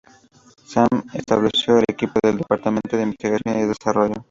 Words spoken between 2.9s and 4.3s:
de investigación y desarrollo.